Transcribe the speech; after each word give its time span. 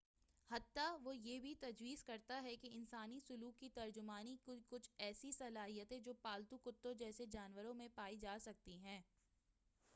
حتّیٰ 0.49 0.85
وہ 1.03 1.15
یہ 1.15 1.39
بھی 1.39 1.53
تجویز 1.55 2.03
کرتا 2.03 2.41
ہے 2.43 2.55
کہ 2.55 2.69
انسانی 2.73 3.19
سلوک 3.19 3.59
کی 3.59 3.69
ترجمانی 3.69 4.35
کی 4.45 4.59
کچھ 4.69 4.89
ایسی 4.99 5.31
صلاحیتیں 5.31 5.99
جو 5.99 6.13
پالتو 6.21 6.57
کتوں 6.57 6.93
جیسے 6.93 7.25
جانوروں 7.25 7.73
میں 7.73 7.87
پائی 7.95 8.17
جا 8.17 8.37
سکتی 8.41 8.77
ہیں 8.77 8.99